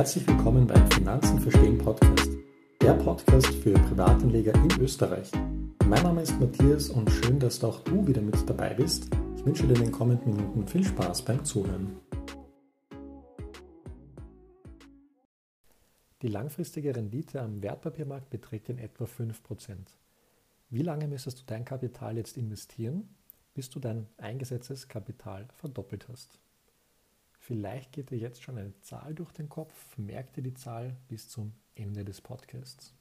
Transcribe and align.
Herzlich 0.00 0.26
willkommen 0.26 0.66
beim 0.66 0.90
Finanzen 0.92 1.38
verstehen 1.38 1.76
Podcast, 1.76 2.30
der 2.80 2.94
Podcast 2.94 3.48
für 3.48 3.74
Privatanleger 3.74 4.54
in 4.54 4.80
Österreich. 4.80 5.30
Mein 5.84 6.02
Name 6.02 6.22
ist 6.22 6.40
Matthias 6.40 6.88
und 6.88 7.10
schön, 7.10 7.38
dass 7.38 7.62
auch 7.62 7.80
du 7.80 8.06
wieder 8.06 8.22
mit 8.22 8.48
dabei 8.48 8.72
bist. 8.72 9.10
Ich 9.36 9.44
wünsche 9.44 9.66
dir 9.66 9.74
in 9.74 9.82
den 9.82 9.92
kommenden 9.92 10.36
Minuten 10.36 10.66
viel 10.66 10.84
Spaß 10.84 11.26
beim 11.26 11.44
Zuhören. 11.44 12.00
Die 16.22 16.28
langfristige 16.28 16.96
Rendite 16.96 17.42
am 17.42 17.62
Wertpapiermarkt 17.62 18.30
beträgt 18.30 18.70
in 18.70 18.78
etwa 18.78 19.04
5%. 19.04 19.98
Wie 20.70 20.82
lange 20.82 21.08
müsstest 21.08 21.40
du 21.40 21.42
dein 21.44 21.66
Kapital 21.66 22.16
jetzt 22.16 22.38
investieren, 22.38 23.14
bis 23.52 23.68
du 23.68 23.78
dein 23.78 24.06
eingesetztes 24.16 24.88
Kapital 24.88 25.46
verdoppelt 25.52 26.08
hast? 26.08 26.40
Vielleicht 27.50 27.90
geht 27.90 28.10
dir 28.10 28.16
jetzt 28.16 28.44
schon 28.44 28.58
eine 28.58 28.78
Zahl 28.78 29.12
durch 29.12 29.32
den 29.32 29.48
Kopf. 29.48 29.98
Merk 29.98 30.32
dir 30.34 30.42
die 30.42 30.54
Zahl 30.54 30.96
bis 31.08 31.28
zum 31.28 31.52
Ende 31.74 32.04
des 32.04 32.20
Podcasts. 32.20 32.94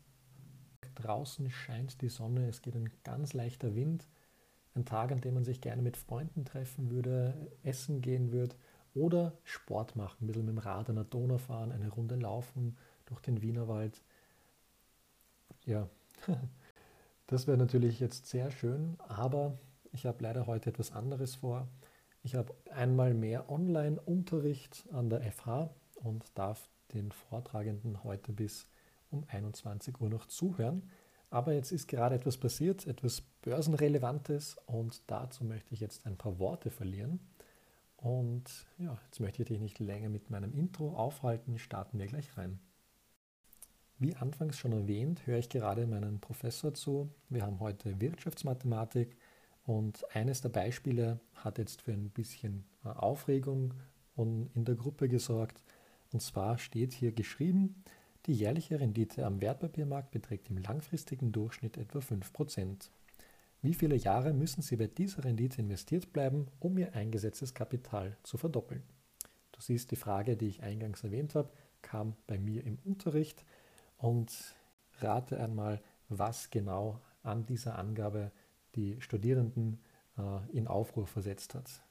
Draußen 0.95 1.51
scheint 1.51 2.01
die 2.01 2.09
Sonne, 2.09 2.47
es 2.47 2.63
geht 2.63 2.73
ein 2.75 2.89
ganz 3.03 3.33
leichter 3.33 3.75
Wind. 3.75 4.07
Ein 4.73 4.85
Tag, 4.85 5.11
an 5.11 5.21
dem 5.21 5.35
man 5.35 5.45
sich 5.45 5.61
gerne 5.61 5.83
mit 5.83 5.97
Freunden 5.97 6.45
treffen 6.45 6.89
würde, 6.89 7.51
essen 7.61 8.01
gehen 8.01 8.31
würde 8.31 8.55
oder 8.95 9.37
Sport 9.43 9.95
machen, 9.95 10.23
ein 10.23 10.27
bisschen 10.27 10.45
mit 10.47 10.55
dem 10.55 10.57
Rad 10.57 10.89
an 10.89 10.95
der 10.95 11.03
Donau 11.03 11.37
fahren, 11.37 11.71
eine 11.71 11.89
Runde 11.89 12.15
laufen 12.15 12.75
durch 13.05 13.21
den 13.21 13.43
Wienerwald. 13.43 14.01
Ja, 15.67 15.87
das 17.27 17.45
wäre 17.45 17.59
natürlich 17.59 17.99
jetzt 17.99 18.25
sehr 18.25 18.49
schön, 18.49 18.97
aber 19.09 19.59
ich 19.91 20.07
habe 20.07 20.23
leider 20.23 20.47
heute 20.47 20.71
etwas 20.71 20.91
anderes 20.91 21.35
vor. 21.35 21.67
Ich 22.21 22.35
habe 22.35 22.53
einmal 22.71 23.13
mehr 23.13 23.49
Online-Unterricht 23.49 24.85
an 24.91 25.09
der 25.09 25.21
FH 25.31 25.69
und 25.95 26.25
darf 26.35 26.69
den 26.93 27.11
Vortragenden 27.11 28.03
heute 28.03 28.33
bis 28.33 28.67
um 29.09 29.23
21 29.27 29.99
Uhr 30.01 30.09
noch 30.09 30.25
zuhören. 30.25 30.89
Aber 31.29 31.53
jetzt 31.53 31.71
ist 31.71 31.87
gerade 31.87 32.15
etwas 32.15 32.37
passiert, 32.37 32.87
etwas 32.87 33.21
Börsenrelevantes 33.41 34.57
und 34.65 35.01
dazu 35.07 35.45
möchte 35.45 35.73
ich 35.73 35.79
jetzt 35.79 36.05
ein 36.05 36.17
paar 36.17 36.39
Worte 36.39 36.71
verlieren. 36.71 37.19
Und 37.97 38.67
ja, 38.77 38.97
jetzt 39.05 39.19
möchte 39.19 39.43
ich 39.43 39.47
dich 39.49 39.59
nicht 39.59 39.79
länger 39.79 40.09
mit 40.09 40.29
meinem 40.29 40.53
Intro 40.53 40.95
aufhalten, 40.95 41.59
starten 41.59 41.99
wir 41.99 42.07
gleich 42.07 42.37
rein. 42.37 42.59
Wie 43.97 44.15
anfangs 44.15 44.57
schon 44.57 44.71
erwähnt, 44.71 45.27
höre 45.27 45.37
ich 45.37 45.49
gerade 45.49 45.85
meinen 45.85 46.19
Professor 46.21 46.73
zu. 46.73 47.09
Wir 47.27 47.43
haben 47.43 47.59
heute 47.59 47.99
Wirtschaftsmathematik 47.99 49.17
und 49.69 50.03
eines 50.15 50.41
der 50.41 50.49
Beispiele 50.49 51.19
hat 51.35 51.59
jetzt 51.59 51.83
für 51.83 51.91
ein 51.91 52.09
bisschen 52.09 52.65
äh, 52.83 52.87
Aufregung 52.87 53.75
in 54.15 54.65
der 54.65 54.75
Gruppe 54.75 55.07
gesorgt. 55.07 55.63
Und 56.11 56.21
zwar 56.21 56.57
steht 56.57 56.91
hier 56.91 57.11
geschrieben, 57.11 57.83
die 58.25 58.33
jährliche 58.33 58.79
Rendite 58.79 59.25
am 59.25 59.41
Wertpapiermarkt 59.41 60.09
beträgt 60.09 60.49
im 60.49 60.57
langfristigen 60.57 61.31
Durchschnitt 61.31 61.77
etwa 61.77 61.99
5%. 61.99 62.89
Wie 63.61 63.75
viele 63.75 63.95
Jahre 63.95 64.33
müssen 64.33 64.63
Sie 64.63 64.75
bei 64.75 64.87
dieser 64.87 65.23
Rendite 65.23 65.61
investiert 65.61 66.11
bleiben, 66.11 66.47
um 66.59 66.77
Ihr 66.79 66.95
eingesetztes 66.95 67.53
Kapital 67.53 68.17
zu 68.23 68.37
verdoppeln? 68.37 68.81
Du 69.51 69.61
siehst, 69.61 69.91
die 69.91 69.97
Frage, 69.97 70.35
die 70.35 70.47
ich 70.47 70.63
eingangs 70.63 71.03
erwähnt 71.03 71.35
habe, 71.35 71.51
kam 71.83 72.15
bei 72.25 72.39
mir 72.39 72.65
im 72.65 72.79
Unterricht 72.83 73.45
und 73.97 74.33
rate 74.99 75.39
einmal, 75.39 75.79
was 76.09 76.49
genau 76.49 76.99
an 77.21 77.45
dieser 77.45 77.77
Angabe 77.77 78.31
die 78.75 78.99
Studierenden 79.01 79.79
äh, 80.17 80.51
in 80.51 80.67
Aufruhr 80.67 81.07
versetzt 81.07 81.55
hat. 81.55 81.83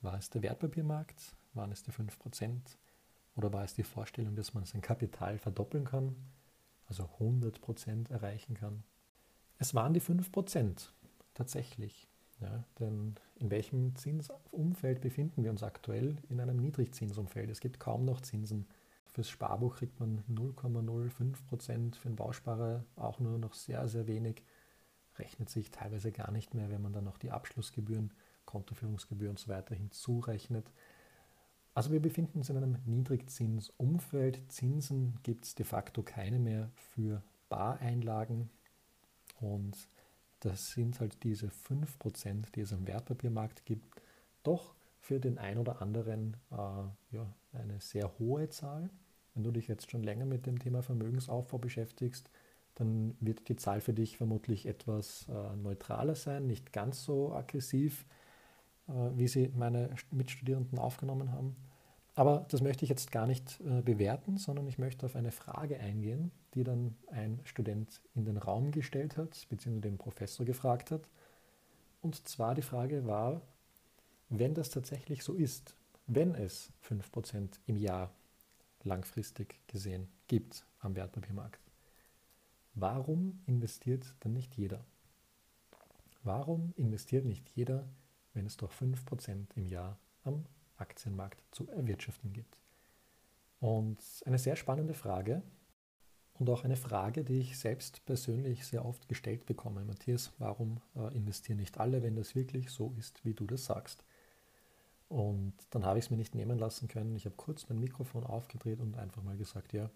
War 0.00 0.18
es 0.18 0.30
der 0.30 0.42
Wertpapiermarkt? 0.42 1.36
Waren 1.54 1.72
es 1.72 1.82
die 1.82 1.92
5%? 1.92 2.60
Oder 3.36 3.52
war 3.52 3.64
es 3.64 3.74
die 3.74 3.84
Vorstellung, 3.84 4.34
dass 4.34 4.54
man 4.54 4.64
sein 4.64 4.80
Kapital 4.80 5.38
verdoppeln 5.38 5.84
kann, 5.84 6.16
also 6.86 7.08
100% 7.20 8.10
erreichen 8.10 8.54
kann? 8.54 8.82
Es 9.58 9.74
waren 9.74 9.94
die 9.94 10.00
5% 10.00 10.88
tatsächlich. 11.34 12.08
Ja, 12.40 12.64
denn 12.78 13.16
in 13.36 13.50
welchem 13.50 13.96
Zinsumfeld 13.96 15.00
befinden 15.00 15.42
wir 15.42 15.50
uns 15.50 15.64
aktuell? 15.64 16.16
In 16.28 16.40
einem 16.40 16.56
Niedrigzinsumfeld. 16.58 17.50
Es 17.50 17.60
gibt 17.60 17.80
kaum 17.80 18.04
noch 18.04 18.20
Zinsen. 18.20 18.68
Fürs 19.06 19.28
Sparbuch 19.28 19.76
kriegt 19.76 19.98
man 19.98 20.22
0,05%, 20.30 21.96
für 21.96 22.08
den 22.08 22.14
Bausparer 22.14 22.84
auch 22.94 23.18
nur 23.18 23.38
noch 23.38 23.54
sehr, 23.54 23.88
sehr 23.88 24.06
wenig 24.06 24.44
rechnet 25.18 25.48
sich 25.50 25.70
teilweise 25.70 26.12
gar 26.12 26.30
nicht 26.30 26.54
mehr, 26.54 26.70
wenn 26.70 26.82
man 26.82 26.92
dann 26.92 27.04
noch 27.04 27.18
die 27.18 27.30
Abschlussgebühren, 27.30 28.12
Kontoführungsgebühren 28.44 29.32
und 29.32 29.38
so 29.38 29.48
weiter 29.48 29.74
hinzurechnet. 29.74 30.70
Also 31.74 31.92
wir 31.92 32.00
befinden 32.00 32.38
uns 32.38 32.50
in 32.50 32.56
einem 32.56 32.78
Niedrigzinsumfeld. 32.86 34.50
Zinsen 34.50 35.18
gibt 35.22 35.44
es 35.44 35.54
de 35.54 35.64
facto 35.64 36.02
keine 36.02 36.38
mehr 36.38 36.70
für 36.74 37.22
Bareinlagen. 37.48 38.50
Und 39.40 39.76
das 40.40 40.72
sind 40.72 40.98
halt 41.00 41.22
diese 41.22 41.48
5%, 41.48 42.52
die 42.54 42.62
es 42.62 42.72
am 42.72 42.86
Wertpapiermarkt 42.86 43.64
gibt, 43.64 44.02
doch 44.42 44.74
für 45.00 45.20
den 45.20 45.38
einen 45.38 45.60
oder 45.60 45.80
anderen 45.80 46.36
äh, 46.50 46.56
ja, 47.14 47.32
eine 47.52 47.80
sehr 47.80 48.18
hohe 48.18 48.48
Zahl. 48.48 48.90
Wenn 49.34 49.44
du 49.44 49.50
dich 49.52 49.68
jetzt 49.68 49.90
schon 49.90 50.02
länger 50.02 50.26
mit 50.26 50.46
dem 50.46 50.58
Thema 50.58 50.82
Vermögensaufbau 50.82 51.58
beschäftigst, 51.58 52.28
dann 52.78 53.16
wird 53.20 53.48
die 53.48 53.56
Zahl 53.56 53.80
für 53.80 53.92
dich 53.92 54.16
vermutlich 54.16 54.66
etwas 54.66 55.26
äh, 55.28 55.56
neutraler 55.56 56.14
sein, 56.14 56.46
nicht 56.46 56.72
ganz 56.72 57.02
so 57.02 57.32
aggressiv, 57.32 58.06
äh, 58.88 58.92
wie 59.14 59.26
sie 59.26 59.50
meine 59.56 59.90
Mitstudierenden 60.12 60.78
aufgenommen 60.78 61.32
haben. 61.32 61.56
Aber 62.14 62.46
das 62.50 62.62
möchte 62.62 62.84
ich 62.84 62.88
jetzt 62.88 63.10
gar 63.10 63.26
nicht 63.26 63.60
äh, 63.60 63.82
bewerten, 63.82 64.38
sondern 64.38 64.66
ich 64.68 64.78
möchte 64.78 65.06
auf 65.06 65.16
eine 65.16 65.32
Frage 65.32 65.78
eingehen, 65.80 66.30
die 66.54 66.62
dann 66.62 66.96
ein 67.10 67.40
Student 67.44 68.00
in 68.14 68.24
den 68.24 68.36
Raum 68.36 68.70
gestellt 68.70 69.16
hat, 69.16 69.46
beziehungsweise 69.50 69.82
den 69.88 69.98
Professor 69.98 70.46
gefragt 70.46 70.90
hat. 70.90 71.02
Und 72.00 72.28
zwar 72.28 72.54
die 72.54 72.62
Frage 72.62 73.06
war, 73.06 73.40
wenn 74.28 74.54
das 74.54 74.70
tatsächlich 74.70 75.24
so 75.24 75.34
ist, 75.34 75.74
wenn 76.06 76.34
es 76.34 76.72
5% 76.88 77.58
im 77.66 77.76
Jahr 77.76 78.12
langfristig 78.84 79.56
gesehen 79.66 80.08
gibt 80.28 80.64
am 80.80 80.94
Wertpapiermarkt, 80.94 81.60
Warum 82.80 83.40
investiert 83.46 84.14
dann 84.20 84.34
nicht 84.34 84.56
jeder? 84.56 84.84
Warum 86.22 86.74
investiert 86.76 87.24
nicht 87.24 87.50
jeder, 87.56 87.88
wenn 88.34 88.46
es 88.46 88.56
doch 88.56 88.72
5% 88.72 89.46
im 89.56 89.66
Jahr 89.66 89.98
am 90.22 90.44
Aktienmarkt 90.76 91.42
zu 91.50 91.68
erwirtschaften 91.70 92.32
gibt? 92.32 92.56
Und 93.58 93.98
eine 94.26 94.38
sehr 94.38 94.54
spannende 94.54 94.94
Frage 94.94 95.42
und 96.34 96.48
auch 96.50 96.62
eine 96.62 96.76
Frage, 96.76 97.24
die 97.24 97.40
ich 97.40 97.58
selbst 97.58 98.06
persönlich 98.06 98.64
sehr 98.64 98.84
oft 98.84 99.08
gestellt 99.08 99.44
bekomme. 99.44 99.84
Matthias, 99.84 100.32
warum 100.38 100.80
äh, 100.94 101.12
investieren 101.16 101.58
nicht 101.58 101.80
alle, 101.80 102.04
wenn 102.04 102.14
das 102.14 102.36
wirklich 102.36 102.70
so 102.70 102.94
ist, 102.96 103.24
wie 103.24 103.34
du 103.34 103.44
das 103.44 103.64
sagst? 103.64 104.04
Und 105.08 105.54
dann 105.70 105.84
habe 105.84 105.98
ich 105.98 106.04
es 106.04 106.10
mir 106.12 106.16
nicht 106.16 106.36
nehmen 106.36 106.60
lassen 106.60 106.86
können. 106.86 107.16
Ich 107.16 107.24
habe 107.24 107.34
kurz 107.34 107.68
mein 107.68 107.80
Mikrofon 107.80 108.22
aufgedreht 108.22 108.78
und 108.78 108.96
einfach 108.96 109.24
mal 109.24 109.36
gesagt, 109.36 109.72
ja, 109.72 109.90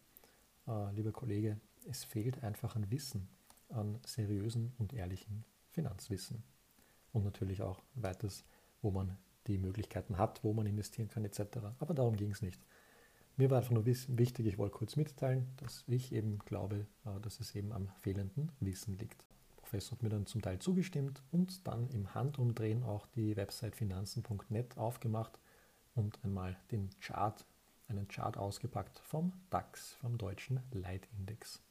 äh, 0.66 0.92
lieber 0.94 1.12
Kollege, 1.12 1.60
es 1.86 2.04
fehlt 2.04 2.42
einfach 2.42 2.76
an 2.76 2.90
Wissen, 2.90 3.28
an 3.68 3.98
seriösen 4.06 4.72
und 4.78 4.92
ehrlichen 4.92 5.44
Finanzwissen. 5.70 6.42
Und 7.12 7.24
natürlich 7.24 7.62
auch 7.62 7.82
weiters, 7.94 8.44
wo 8.80 8.90
man 8.90 9.16
die 9.46 9.58
Möglichkeiten 9.58 10.18
hat, 10.18 10.42
wo 10.44 10.52
man 10.52 10.66
investieren 10.66 11.08
kann 11.08 11.24
etc. 11.24 11.40
Aber 11.78 11.94
darum 11.94 12.16
ging 12.16 12.30
es 12.30 12.42
nicht. 12.42 12.60
Mir 13.36 13.50
war 13.50 13.58
einfach 13.58 13.72
nur 13.72 13.86
wichtig, 13.86 14.46
ich 14.46 14.58
wollte 14.58 14.76
kurz 14.76 14.96
mitteilen, 14.96 15.48
dass 15.56 15.84
ich 15.86 16.12
eben 16.12 16.38
glaube, 16.40 16.86
äh, 17.04 17.20
dass 17.20 17.40
es 17.40 17.54
eben 17.54 17.72
am 17.72 17.88
fehlenden 18.00 18.52
Wissen 18.60 18.98
liegt. 18.98 19.24
Der 19.56 19.62
Professor 19.62 19.96
hat 19.96 20.02
mir 20.02 20.10
dann 20.10 20.26
zum 20.26 20.42
Teil 20.42 20.58
zugestimmt 20.58 21.22
und 21.30 21.66
dann 21.66 21.88
im 21.90 22.14
Handumdrehen 22.14 22.82
auch 22.82 23.06
die 23.06 23.36
Website 23.36 23.74
finanzen.net 23.74 24.76
aufgemacht 24.76 25.40
und 25.94 26.22
einmal 26.24 26.58
den 26.70 26.90
Chart, 27.00 27.46
einen 27.88 28.06
Chart 28.08 28.36
ausgepackt 28.36 28.98
vom 28.98 29.32
DAX, 29.50 29.94
vom 29.94 30.18
deutschen 30.18 30.60
Leitindex. 30.70 31.62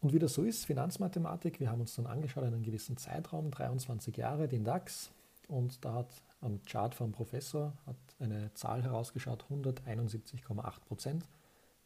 Und 0.00 0.12
wie 0.12 0.18
das 0.18 0.34
so 0.34 0.44
ist, 0.44 0.66
Finanzmathematik, 0.66 1.58
wir 1.58 1.70
haben 1.70 1.80
uns 1.80 1.96
dann 1.96 2.06
angeschaut 2.06 2.44
einen 2.44 2.62
gewissen 2.62 2.96
Zeitraum, 2.96 3.50
23 3.50 4.16
Jahre, 4.16 4.46
den 4.46 4.64
DAX. 4.64 5.10
Und 5.48 5.84
da 5.84 5.94
hat 5.94 6.22
am 6.40 6.62
Chart 6.64 6.94
vom 6.94 7.10
Professor 7.10 7.72
hat 7.86 7.96
eine 8.20 8.52
Zahl 8.54 8.82
herausgeschaut, 8.84 9.46
171,8 9.50 10.80
Prozent 10.86 11.28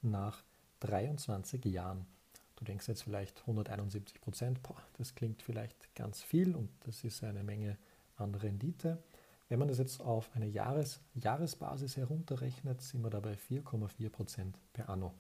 nach 0.03 0.43
23 0.81 1.65
Jahren. 1.67 2.05
Du 2.57 2.65
denkst 2.65 2.87
jetzt 2.89 3.03
vielleicht 3.03 3.41
171 3.41 4.21
Prozent, 4.21 4.61
das 4.99 5.15
klingt 5.15 5.43
vielleicht 5.43 5.95
ganz 5.95 6.23
viel 6.23 6.55
und 6.55 6.69
das 6.85 7.03
ist 7.05 7.25
eine 7.25 7.43
Menge 7.43 7.79
an 8.17 8.35
Rendite. 8.35 9.03
Wenn 9.49 9.59
man 9.59 9.69
das 9.69 9.79
jetzt 9.79 10.01
auf 10.01 10.31
eine 10.35 10.47
Jahres 10.47 11.01
Jahresbasis 11.15 11.97
herunterrechnet, 11.97 12.81
sind 12.83 13.03
wir 13.03 13.11
dabei 13.11 13.35
4,4 13.35 14.11
Prozent 14.11 14.59
per 14.73 14.89
anno 14.91 15.15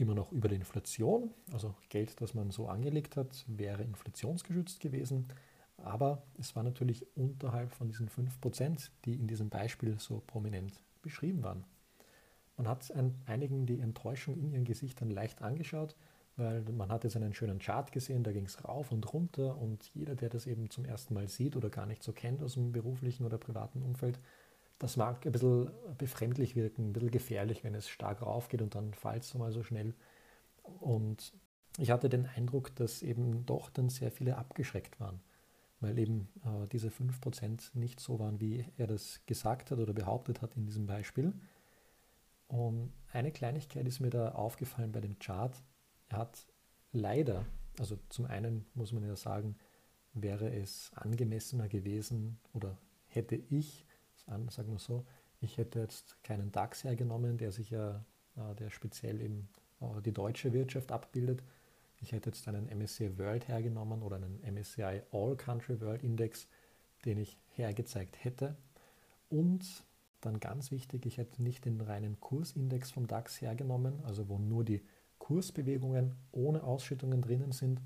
immer 0.00 0.14
noch 0.14 0.32
über 0.32 0.48
der 0.48 0.58
Inflation. 0.58 1.32
Also 1.52 1.74
Geld, 1.88 2.20
das 2.20 2.34
man 2.34 2.50
so 2.50 2.68
angelegt 2.68 3.16
hat, 3.16 3.44
wäre 3.46 3.82
inflationsgeschützt 3.82 4.80
gewesen. 4.80 5.28
Aber 5.76 6.22
es 6.38 6.56
war 6.56 6.62
natürlich 6.62 7.06
unterhalb 7.16 7.72
von 7.72 7.88
diesen 7.88 8.08
5%, 8.08 8.90
die 9.04 9.14
in 9.14 9.26
diesem 9.26 9.48
Beispiel 9.48 9.98
so 9.98 10.22
prominent 10.26 10.82
beschrieben 11.02 11.42
waren. 11.42 11.64
Man 12.56 12.66
hat 12.66 12.90
ein, 12.90 13.14
einigen 13.26 13.66
die 13.66 13.78
Enttäuschung 13.78 14.36
in 14.36 14.50
ihren 14.50 14.64
Gesichtern 14.64 15.10
leicht 15.10 15.42
angeschaut, 15.42 15.94
weil 16.36 16.62
man 16.72 16.90
hat 16.90 17.04
jetzt 17.04 17.16
einen 17.16 17.34
schönen 17.34 17.60
Chart 17.60 17.90
gesehen, 17.92 18.24
da 18.24 18.32
ging 18.32 18.46
es 18.46 18.64
rauf 18.64 18.90
und 18.90 19.12
runter 19.12 19.56
und 19.56 19.84
jeder, 19.94 20.16
der 20.16 20.28
das 20.28 20.46
eben 20.46 20.68
zum 20.70 20.84
ersten 20.84 21.14
Mal 21.14 21.28
sieht 21.28 21.56
oder 21.56 21.70
gar 21.70 21.86
nicht 21.86 22.02
so 22.02 22.12
kennt 22.12 22.42
aus 22.42 22.54
dem 22.54 22.72
beruflichen 22.72 23.24
oder 23.24 23.38
privaten 23.38 23.82
Umfeld, 23.82 24.18
das 24.78 24.96
mag 24.96 25.26
ein 25.26 25.32
bisschen 25.32 25.70
befremdlich 25.96 26.54
wirken, 26.54 26.90
ein 26.90 26.92
bisschen 26.92 27.10
gefährlich, 27.10 27.64
wenn 27.64 27.74
es 27.74 27.88
stark 27.88 28.22
raufgeht 28.22 28.62
und 28.62 28.74
dann 28.74 28.94
fällt 28.94 29.24
es 29.24 29.34
mal 29.34 29.52
so 29.52 29.62
schnell. 29.62 29.94
Und 30.62 31.32
ich 31.78 31.90
hatte 31.90 32.08
den 32.08 32.26
Eindruck, 32.26 32.74
dass 32.76 33.02
eben 33.02 33.44
doch 33.46 33.70
dann 33.70 33.88
sehr 33.88 34.10
viele 34.10 34.36
abgeschreckt 34.36 35.00
waren, 35.00 35.20
weil 35.80 35.98
eben 35.98 36.28
äh, 36.44 36.68
diese 36.68 36.88
5% 36.88 37.76
nicht 37.76 38.00
so 38.00 38.18
waren, 38.18 38.40
wie 38.40 38.64
er 38.76 38.86
das 38.86 39.20
gesagt 39.26 39.70
hat 39.70 39.78
oder 39.78 39.92
behauptet 39.92 40.42
hat 40.42 40.56
in 40.56 40.66
diesem 40.66 40.86
Beispiel. 40.86 41.32
Und 42.46 42.92
eine 43.12 43.32
Kleinigkeit 43.32 43.86
ist 43.86 44.00
mir 44.00 44.10
da 44.10 44.32
aufgefallen 44.32 44.92
bei 44.92 45.00
dem 45.00 45.18
Chart. 45.18 45.54
Er 46.08 46.18
hat 46.18 46.46
leider, 46.92 47.44
also 47.78 47.98
zum 48.08 48.26
einen 48.26 48.66
muss 48.74 48.92
man 48.92 49.04
ja 49.04 49.16
sagen, 49.16 49.56
wäre 50.14 50.50
es 50.50 50.90
angemessener 50.94 51.68
gewesen 51.68 52.38
oder 52.52 52.78
hätte 53.06 53.36
ich, 53.36 53.86
sagen 54.50 54.72
wir 54.72 54.78
so, 54.78 55.04
ich 55.40 55.56
hätte 55.58 55.80
jetzt 55.80 56.22
keinen 56.22 56.52
DAX 56.52 56.84
hergenommen, 56.84 57.38
der 57.38 57.52
sich 57.52 57.70
ja, 57.70 58.04
äh, 58.36 58.54
der 58.56 58.70
speziell 58.70 59.20
eben 59.20 59.48
äh, 59.80 60.00
die 60.02 60.12
deutsche 60.12 60.52
Wirtschaft 60.52 60.92
abbildet. 60.92 61.42
Ich 62.00 62.12
hätte 62.12 62.30
jetzt 62.30 62.46
einen 62.48 62.66
MSCI 62.66 63.18
World 63.18 63.48
hergenommen 63.48 64.02
oder 64.02 64.16
einen 64.16 64.40
MSCI 64.42 65.02
All 65.12 65.36
Country 65.36 65.80
World 65.80 66.02
Index, 66.02 66.48
den 67.04 67.18
ich 67.18 67.38
hergezeigt 67.50 68.22
hätte. 68.24 68.56
Und 69.28 69.64
dann 70.20 70.40
ganz 70.40 70.70
wichtig, 70.70 71.06
ich 71.06 71.18
hätte 71.18 71.42
nicht 71.42 71.64
den 71.64 71.80
reinen 71.80 72.18
Kursindex 72.20 72.90
vom 72.90 73.06
DAX 73.06 73.40
hergenommen, 73.40 74.00
also 74.04 74.28
wo 74.28 74.38
nur 74.38 74.64
die 74.64 74.82
Kursbewegungen 75.18 76.16
ohne 76.32 76.62
Ausschüttungen 76.62 77.20
drinnen 77.20 77.52
sind, 77.52 77.80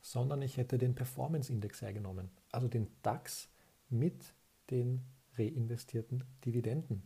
sondern 0.00 0.42
ich 0.42 0.56
hätte 0.56 0.78
den 0.78 0.94
Performance 0.94 1.52
Index 1.52 1.80
hergenommen, 1.80 2.30
also 2.52 2.68
den 2.68 2.88
DAX 3.02 3.48
mit 3.88 4.34
den 4.70 5.02
reinvestierten 5.38 6.24
Dividenden. 6.44 7.02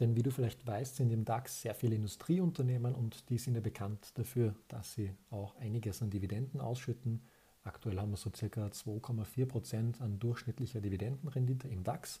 Denn 0.00 0.16
wie 0.16 0.22
du 0.22 0.30
vielleicht 0.30 0.66
weißt, 0.66 0.96
sind 0.96 1.12
im 1.12 1.24
DAX 1.24 1.62
sehr 1.62 1.74
viele 1.74 1.94
Industrieunternehmen 1.94 2.94
und 2.94 3.28
die 3.28 3.38
sind 3.38 3.54
ja 3.54 3.60
bekannt 3.60 4.16
dafür, 4.18 4.54
dass 4.68 4.94
sie 4.94 5.12
auch 5.30 5.56
einiges 5.56 6.02
an 6.02 6.10
Dividenden 6.10 6.60
ausschütten. 6.60 7.22
Aktuell 7.62 8.00
haben 8.00 8.10
wir 8.10 8.16
so 8.16 8.30
circa 8.34 8.66
2,4 8.66 9.46
Prozent 9.46 10.00
an 10.00 10.18
durchschnittlicher 10.18 10.80
Dividendenrendite 10.80 11.68
im 11.68 11.84
DAX. 11.84 12.20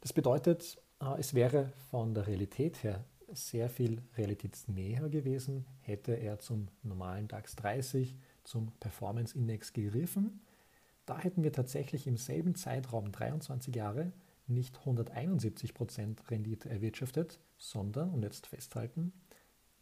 Das 0.00 0.12
bedeutet, 0.12 0.80
äh, 1.00 1.18
es 1.18 1.34
wäre 1.34 1.72
von 1.90 2.14
der 2.14 2.26
Realität 2.26 2.82
her 2.82 3.04
sehr 3.32 3.68
viel 3.68 4.00
realitätsnäher 4.16 5.08
gewesen, 5.08 5.66
hätte 5.80 6.12
er 6.12 6.38
zum 6.38 6.68
normalen 6.82 7.26
DAX 7.26 7.56
30, 7.56 8.16
zum 8.44 8.72
Performance 8.78 9.36
Index 9.36 9.72
gegriffen. 9.72 10.40
Da 11.06 11.18
hätten 11.18 11.42
wir 11.42 11.52
tatsächlich 11.52 12.06
im 12.06 12.16
selben 12.16 12.54
Zeitraum 12.54 13.12
23 13.12 13.74
Jahre 13.74 14.12
nicht 14.46 14.78
171% 14.78 16.30
Rendite 16.30 16.68
erwirtschaftet, 16.68 17.40
sondern, 17.56 18.10
und 18.10 18.22
jetzt 18.22 18.46
festhalten, 18.46 19.12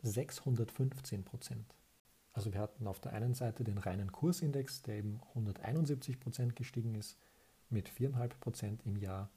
615%. 0.05 1.57
Also 2.33 2.53
wir 2.53 2.61
hatten 2.61 2.87
auf 2.87 3.01
der 3.01 3.13
einen 3.13 3.35
Seite 3.35 3.65
den 3.65 3.79
reinen 3.79 4.11
Kursindex, 4.11 4.83
der 4.83 4.97
eben 4.97 5.21
171% 5.35 6.55
gestiegen 6.55 6.95
ist, 6.95 7.19
mit 7.69 7.89
4,5% 7.89 8.79
im 8.85 8.97
Jahr 8.97 9.31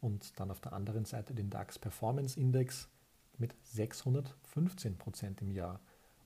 und 0.00 0.38
dann 0.40 0.50
auf 0.50 0.60
der 0.60 0.72
anderen 0.72 1.04
Seite 1.04 1.34
den 1.34 1.50
DAX 1.50 1.78
Performance 1.78 2.38
Index 2.38 2.88
mit 3.38 3.54
615% 3.74 5.40
im 5.40 5.50
Jahr. 5.50 5.80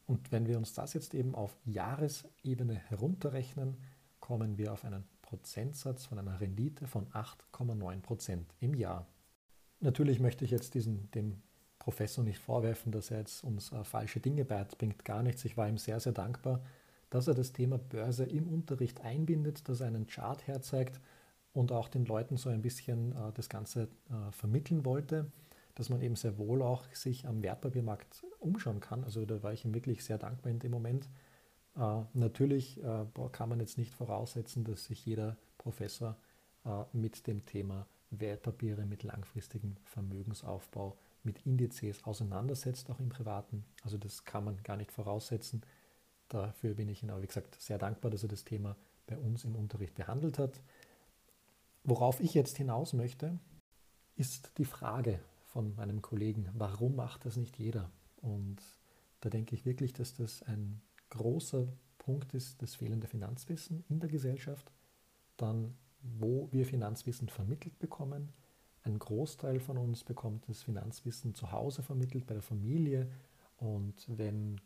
Und 0.07 0.33
wenn 0.33 0.47
wir 0.47 0.57
uns 0.57 0.73
das 0.73 0.95
jetzt 0.95 1.15
eben 1.15 1.35
auf 1.35 1.57
Jahresebene 1.65 2.75
herunterrechnen, 2.75 3.77
kommen 4.21 4.57
wir 4.57 4.73
auf 4.73 4.85
einen 4.85 5.05
Prozentsatz 5.27 6.07
von 6.07 6.19
einer 6.19 6.41
Rendite 6.41 6.87
von 6.87 7.07
8,9 7.09 8.01
Prozent 8.01 8.55
im 8.61 8.75
Jahr. 8.75 9.07
Natürlich 9.81 10.21
möchte 10.21 10.45
ich 10.45 10.51
jetzt 10.51 10.75
diesen, 10.75 11.11
dem 11.11 11.43
Professor 11.79 12.25
nicht 12.25 12.39
vorwerfen, 12.39 12.93
dass 12.93 13.11
er 13.11 13.19
jetzt 13.19 13.45
uns 13.45 13.73
äh, 13.73 13.85
falsche 13.85 14.21
Dinge 14.21 14.45
beibringt, 14.45 15.05
gar 15.05 15.23
nichts. 15.23 15.45
Ich 15.45 15.57
war 15.57 15.69
ihm 15.69 15.79
sehr, 15.79 16.01
sehr 16.01 16.13
dankbar, 16.13 16.63
dass 17.11 17.29
er 17.29 17.35
das 17.35 17.53
Thema 17.53 17.79
Börse 17.79 18.25
im 18.25 18.49
Unterricht 18.49 19.03
einbindet, 19.03 19.69
dass 19.69 19.81
er 19.81 19.89
einen 19.89 20.07
Chart 20.07 20.47
herzeigt 20.47 21.01
und 21.53 21.73
auch 21.73 21.89
den 21.89 22.05
Leuten 22.05 22.37
so 22.37 22.49
ein 22.49 22.63
bisschen 22.63 23.13
äh, 23.13 23.33
das 23.35 23.49
Ganze 23.49 23.89
äh, 24.11 24.33
vermitteln 24.33 24.85
wollte, 24.85 25.31
dass 25.75 25.89
man 25.89 26.01
eben 26.01 26.17
sehr 26.17 26.39
wohl 26.39 26.63
auch 26.63 26.87
sich 26.93 27.27
am 27.27 27.43
Wertpapiermarkt 27.43 28.25
umschauen 28.39 28.81
kann. 28.81 29.05
Also 29.05 29.27
da 29.27 29.43
war 29.43 29.53
ich 29.53 29.65
ihm 29.65 29.75
wirklich 29.75 30.05
sehr 30.05 30.19
dankbar 30.19 30.51
in 30.51 30.59
dem 30.59 30.71
Moment 30.71 31.09
natürlich 32.15 32.83
äh, 32.83 33.05
kann 33.33 33.49
man 33.49 33.61
jetzt 33.61 33.79
nicht 33.79 33.95
voraussetzen, 33.95 34.65
dass 34.65 34.87
sich 34.87 35.05
jeder 35.05 35.37
Professor 35.59 36.17
äh, 36.65 36.85
mit 36.93 37.27
dem 37.27 37.45
Thema 37.45 37.87
Wertpapiere, 38.11 38.87
mit 38.87 39.03
langfristigem 39.03 39.77
Vermögensaufbau, 39.85 40.97
mit 41.23 41.45
Indizes 41.45 42.05
auseinandersetzt, 42.05 42.89
auch 42.91 43.01
im 43.01 43.09
Privaten. 43.09 43.65
Also 43.83 43.99
das 43.99 44.25
kann 44.25 44.45
man 44.45 44.63
gar 44.63 44.77
nicht 44.77 44.93
voraussetzen. 44.93 45.63
Dafür 46.29 46.75
bin 46.75 46.89
ich 46.89 47.03
Ihnen 47.03 47.11
aber, 47.11 47.23
wie 47.23 47.27
gesagt, 47.27 47.61
sehr 47.61 47.79
dankbar, 47.79 48.11
dass 48.11 48.23
er 48.23 48.29
das 48.29 48.45
Thema 48.45 48.77
bei 49.07 49.19
uns 49.19 49.45
im 49.45 49.55
Unterricht 49.55 49.95
behandelt 49.95 50.39
hat. 50.39 50.61
Worauf 51.85 52.21
ich 52.21 52.35
jetzt 52.35 52.57
hinaus 52.57 52.93
möchte, 52.93 53.39
ist 54.17 54.53
die 54.59 54.65
Frage 54.65 55.21
von 55.45 55.75
meinem 55.77 56.03
Kollegen, 56.03 56.49
warum 56.55 56.97
macht 56.97 57.25
das 57.25 57.37
nicht 57.37 57.59
jeder? 57.59 57.91
Und 58.23 58.63
da 59.21 59.31
denke 59.31 59.55
ich 59.55 59.65
wirklich, 59.65 59.93
dass 59.93 60.15
das 60.15 60.43
ein 60.43 60.81
großer 61.11 61.67
Punkt 61.99 62.35
ist 62.35 62.63
das 62.63 62.75
fehlende 62.75 63.07
Finanzwissen 63.07 63.85
in 63.89 64.01
der 64.01 64.09
Gesellschaft. 64.09 64.71
Dann, 65.37 65.75
wo 66.01 66.49
wir 66.53 66.65
Finanzwissen 66.65 67.29
vermittelt 67.29 67.79
bekommen. 67.79 68.33
Ein 68.83 68.99
Großteil 68.99 69.59
von 69.59 69.77
uns 69.77 70.05
bekommt 70.05 70.49
das 70.49 70.63
Finanzwissen 70.63 71.35
zu 71.35 71.51
Hause 71.51 71.83
vermittelt, 71.83 72.27
bei 72.27 72.35
der 72.35 72.43
Familie. 72.43 73.11
Und 73.57 74.07
wenn 74.07 74.61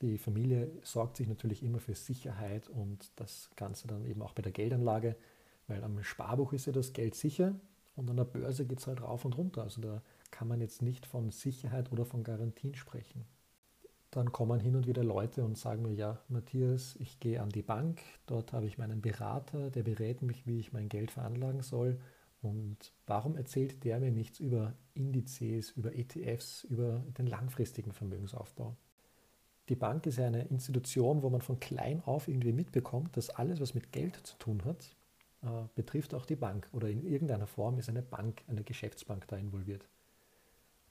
die 0.00 0.18
Familie 0.18 0.72
sorgt 0.82 1.16
sich 1.16 1.28
natürlich 1.28 1.62
immer 1.62 1.78
für 1.78 1.94
Sicherheit 1.94 2.68
und 2.68 3.12
das 3.14 3.50
Ganze 3.54 3.86
dann 3.86 4.04
eben 4.04 4.20
auch 4.20 4.32
bei 4.32 4.42
der 4.42 4.50
Geldanlage, 4.50 5.16
weil 5.68 5.84
am 5.84 6.02
Sparbuch 6.02 6.52
ist 6.52 6.66
ja 6.66 6.72
das 6.72 6.92
Geld 6.92 7.14
sicher 7.14 7.54
und 7.94 8.10
an 8.10 8.16
der 8.16 8.24
Börse 8.24 8.66
geht 8.66 8.80
es 8.80 8.88
halt 8.88 9.00
rauf 9.00 9.24
und 9.24 9.38
runter. 9.38 9.62
Also 9.62 9.80
da 9.80 10.02
kann 10.32 10.48
man 10.48 10.60
jetzt 10.60 10.82
nicht 10.82 11.06
von 11.06 11.30
Sicherheit 11.30 11.92
oder 11.92 12.04
von 12.04 12.24
Garantien 12.24 12.74
sprechen 12.74 13.24
dann 14.12 14.30
kommen 14.30 14.60
hin 14.60 14.76
und 14.76 14.86
wieder 14.86 15.02
Leute 15.02 15.42
und 15.42 15.56
sagen 15.56 15.82
mir, 15.82 15.94
ja, 15.94 16.18
Matthias, 16.28 16.96
ich 17.00 17.18
gehe 17.18 17.40
an 17.40 17.48
die 17.48 17.62
Bank, 17.62 18.02
dort 18.26 18.52
habe 18.52 18.66
ich 18.66 18.76
meinen 18.76 19.00
Berater, 19.00 19.70
der 19.70 19.82
berät 19.82 20.20
mich, 20.20 20.46
wie 20.46 20.60
ich 20.60 20.72
mein 20.72 20.90
Geld 20.90 21.10
veranlagen 21.10 21.62
soll. 21.62 21.98
Und 22.42 22.92
warum 23.06 23.36
erzählt 23.36 23.84
der 23.84 24.00
mir 24.00 24.12
nichts 24.12 24.38
über 24.38 24.74
Indizes, 24.92 25.70
über 25.70 25.94
ETFs, 25.94 26.64
über 26.64 27.02
den 27.16 27.26
langfristigen 27.26 27.92
Vermögensaufbau? 27.92 28.76
Die 29.70 29.76
Bank 29.76 30.04
ist 30.04 30.20
eine 30.20 30.42
Institution, 30.42 31.22
wo 31.22 31.30
man 31.30 31.40
von 31.40 31.58
klein 31.58 32.02
auf 32.04 32.28
irgendwie 32.28 32.52
mitbekommt, 32.52 33.16
dass 33.16 33.30
alles, 33.30 33.60
was 33.60 33.74
mit 33.74 33.92
Geld 33.92 34.16
zu 34.26 34.36
tun 34.36 34.62
hat, 34.66 34.94
äh, 35.42 35.68
betrifft 35.74 36.12
auch 36.12 36.26
die 36.26 36.36
Bank 36.36 36.68
oder 36.72 36.90
in 36.90 37.02
irgendeiner 37.02 37.46
Form 37.46 37.78
ist 37.78 37.88
eine 37.88 38.02
Bank, 38.02 38.42
eine 38.46 38.62
Geschäftsbank 38.62 39.26
da 39.28 39.36
involviert. 39.38 39.88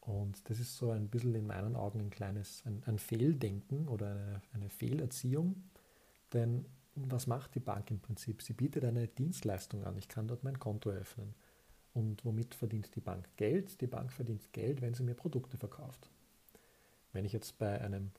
Und 0.01 0.49
das 0.49 0.59
ist 0.59 0.77
so 0.77 0.91
ein 0.91 1.07
bisschen 1.07 1.35
in 1.35 1.47
meinen 1.47 1.75
Augen 1.75 1.99
ein 1.99 2.09
kleines, 2.09 2.63
ein, 2.65 2.81
ein 2.85 2.97
Fehldenken 2.97 3.87
oder 3.87 4.11
eine, 4.11 4.41
eine 4.53 4.69
Fehlerziehung. 4.69 5.63
Denn 6.33 6.65
was 6.95 7.27
macht 7.27 7.55
die 7.55 7.59
Bank 7.59 7.91
im 7.91 7.99
Prinzip? 7.99 8.41
Sie 8.41 8.53
bietet 8.53 8.83
eine 8.83 9.07
Dienstleistung 9.07 9.83
an. 9.85 9.97
Ich 9.97 10.07
kann 10.07 10.27
dort 10.27 10.43
mein 10.43 10.59
Konto 10.59 10.89
eröffnen. 10.89 11.33
Und 11.93 12.25
womit 12.25 12.55
verdient 12.55 12.95
die 12.95 13.01
Bank 13.01 13.29
Geld? 13.37 13.79
Die 13.81 13.87
Bank 13.87 14.11
verdient 14.11 14.51
Geld, 14.53 14.81
wenn 14.81 14.93
sie 14.93 15.03
mir 15.03 15.13
Produkte 15.13 15.57
verkauft. 15.57 16.09
Wenn 17.13 17.25
ich 17.25 17.33
jetzt 17.33 17.57
bei 17.59 17.79
einem 17.81 18.11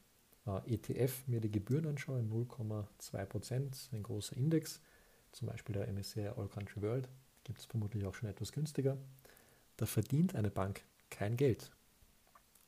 äh, 0.46 0.74
ETF 0.74 1.26
mir 1.26 1.40
die 1.40 1.50
Gebühren 1.50 1.86
anschaue, 1.86 2.20
0,2%, 2.20 3.92
ein 3.92 4.02
großer 4.02 4.36
Index, 4.36 4.80
zum 5.32 5.48
Beispiel 5.48 5.74
der 5.74 5.88
MSCI 5.88 6.28
All 6.28 6.48
Country 6.48 6.82
World, 6.82 7.08
gibt 7.44 7.58
es 7.58 7.64
vermutlich 7.64 8.04
auch 8.04 8.14
schon 8.14 8.28
etwas 8.28 8.52
günstiger, 8.52 8.98
da 9.78 9.86
verdient 9.86 10.34
eine 10.34 10.50
Bank 10.50 10.84
kein 11.12 11.36
Geld. 11.36 11.70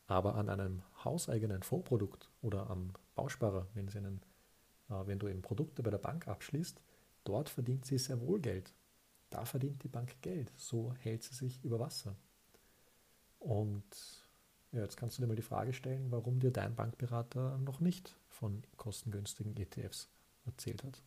Aber 0.07 0.37
an 0.37 0.49
einem 0.49 0.83
hauseigenen 1.03 1.63
Vorprodukt 1.63 2.31
oder 2.43 2.71
am 2.71 2.93
Bausparer, 3.15 3.67
wenn, 3.75 3.89
sie 3.89 3.99
einen, 3.99 4.21
äh, 4.91 5.07
wenn 5.07 5.19
du 5.19 5.29
eben 5.29 5.43
Produkte 5.43 5.83
bei 5.83 5.91
der 5.91 5.99
Bank 5.99 6.29
abschließt, 6.29 6.81
dort 7.25 7.49
verdient 7.49 7.87
sie 7.87 7.99
sehr 7.99 8.21
wohl 8.21 8.41
Geld. 8.41 8.73
Da 9.31 9.45
verdient 9.45 9.83
die 9.83 9.89
Bank 9.89 10.21
Geld. 10.21 10.53
So 10.57 10.93
hält 11.01 11.23
sie 11.23 11.35
sich 11.35 11.65
über 11.65 11.81
Wasser. 11.81 12.15
Und 13.41 13.85
ja, 14.73 14.83
jetzt 14.83 14.97
kannst 14.97 15.19
du 15.19 15.23
dir 15.23 15.29
mal 15.29 15.37
die 15.37 15.43
Frage 15.43 15.73
stellen, 15.73 16.11
warum 16.11 16.39
dir 16.39 16.51
dein 16.51 16.75
Bankberater 16.75 17.59
noch 17.59 17.81
nicht 17.81 18.17
von 18.29 18.63
kostengünstigen 18.77 19.57
ETFs 19.57 20.11
erzählt 20.45 20.85
hat. 20.85 21.03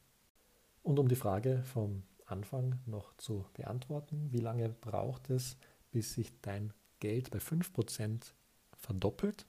Und 0.83 0.99
um 0.99 1.07
die 1.07 1.15
Frage 1.15 1.63
vom 1.63 2.03
Anfang 2.25 2.79
noch 2.85 3.15
zu 3.17 3.45
beantworten, 3.53 4.31
wie 4.31 4.39
lange 4.39 4.69
braucht 4.69 5.29
es, 5.29 5.57
bis 5.91 6.13
sich 6.13 6.31
dein 6.41 6.73
Geld 6.99 7.31
bei 7.31 7.39
5% 7.39 8.33
verdoppelt? 8.75 9.45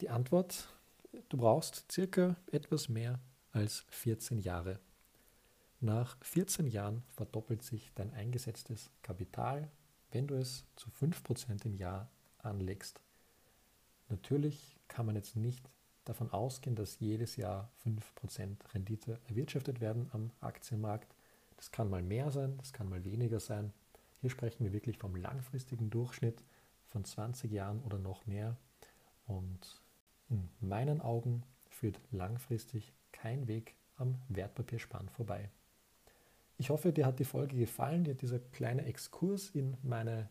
Die 0.00 0.08
Antwort, 0.08 0.68
du 1.28 1.36
brauchst 1.36 1.90
circa 1.90 2.36
etwas 2.50 2.88
mehr 2.88 3.20
als 3.52 3.84
14 3.90 4.38
Jahre. 4.38 4.80
Nach 5.80 6.16
14 6.22 6.66
Jahren 6.66 7.02
verdoppelt 7.08 7.62
sich 7.62 7.90
dein 7.94 8.12
eingesetztes 8.12 8.90
Kapital, 9.02 9.70
wenn 10.10 10.26
du 10.26 10.34
es 10.34 10.64
zu 10.76 10.90
5% 10.90 11.64
im 11.64 11.74
Jahr 11.74 12.10
anlegst. 12.38 13.00
Natürlich 14.08 14.78
kann 14.88 15.06
man 15.06 15.16
jetzt 15.16 15.36
nicht 15.36 15.70
davon 16.04 16.30
ausgehen, 16.32 16.76
dass 16.76 16.98
jedes 16.98 17.36
Jahr 17.36 17.70
5% 17.84 18.74
Rendite 18.74 19.20
erwirtschaftet 19.28 19.80
werden 19.80 20.08
am 20.12 20.30
Aktienmarkt. 20.40 21.14
Das 21.56 21.70
kann 21.70 21.88
mal 21.88 22.02
mehr 22.02 22.30
sein, 22.30 22.56
das 22.58 22.72
kann 22.72 22.88
mal 22.88 23.04
weniger 23.04 23.40
sein. 23.40 23.72
Hier 24.20 24.30
sprechen 24.30 24.64
wir 24.64 24.72
wirklich 24.72 24.98
vom 24.98 25.16
langfristigen 25.16 25.90
Durchschnitt 25.90 26.42
von 26.88 27.04
20 27.04 27.50
Jahren 27.50 27.80
oder 27.82 27.98
noch 27.98 28.26
mehr. 28.26 28.56
Und 29.26 29.80
in 30.28 30.48
meinen 30.60 31.00
Augen 31.00 31.42
führt 31.68 32.00
langfristig 32.10 32.92
kein 33.12 33.48
Weg 33.48 33.74
am 33.96 34.16
Wertpapierspann 34.28 35.08
vorbei. 35.08 35.50
Ich 36.58 36.70
hoffe, 36.70 36.92
dir 36.92 37.06
hat 37.06 37.18
die 37.18 37.24
Folge 37.24 37.56
gefallen, 37.56 38.04
dir 38.04 38.12
hat 38.12 38.22
dieser 38.22 38.38
kleine 38.38 38.84
Exkurs 38.84 39.50
in, 39.50 39.76
meine, 39.82 40.28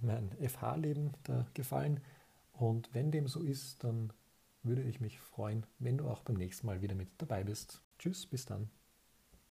in 0.00 0.08
mein 0.08 0.30
FH-Leben 0.46 1.12
gefallen. 1.54 2.00
Und 2.52 2.92
wenn 2.92 3.10
dem 3.10 3.28
so 3.28 3.40
ist, 3.40 3.82
dann 3.84 4.12
würde 4.62 4.82
ich 4.82 5.00
mich 5.00 5.18
freuen, 5.18 5.64
wenn 5.78 5.96
du 5.96 6.08
auch 6.08 6.22
beim 6.22 6.36
nächsten 6.36 6.66
Mal 6.66 6.82
wieder 6.82 6.94
mit 6.94 7.08
dabei 7.16 7.44
bist. 7.44 7.82
Tschüss, 7.98 8.26
bis 8.26 8.44
dann. 8.44 8.68